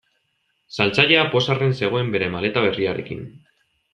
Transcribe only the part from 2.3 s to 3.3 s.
maleta berriarekin.